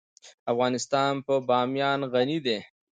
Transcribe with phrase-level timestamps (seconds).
[0.51, 2.59] افغانستان په بامیان غني دی.